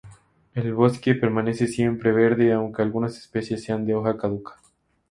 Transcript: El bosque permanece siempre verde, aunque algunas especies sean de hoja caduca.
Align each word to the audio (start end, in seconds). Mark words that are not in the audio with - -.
El 0.55 0.73
bosque 0.73 1.13
permanece 1.13 1.67
siempre 1.67 2.11
verde, 2.11 2.51
aunque 2.53 2.81
algunas 2.81 3.15
especies 3.19 3.63
sean 3.63 3.85
de 3.85 3.93
hoja 3.93 4.17
caduca. 4.17 4.55